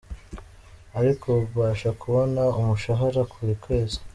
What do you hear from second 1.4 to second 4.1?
mbasha kubona umushahara buri kwezi.